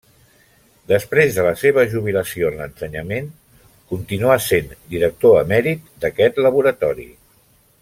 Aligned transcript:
Després 0.91 1.35
de 1.35 1.43
la 1.47 1.51
seva 1.63 1.83
jubilació 1.91 2.47
en 2.53 2.57
l'ensenyament 2.61 3.29
continuar 3.93 4.39
sent 4.47 4.75
director 4.95 5.39
emèrit 5.45 5.85
d'aquest 6.07 6.43
laboratori. 6.49 7.09